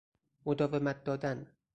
[0.45, 1.47] مداومت دادن